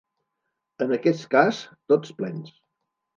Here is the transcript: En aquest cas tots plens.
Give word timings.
En 0.85 0.93
aquest 0.95 1.25
cas 1.33 1.59
tots 1.93 2.15
plens. 2.23 2.49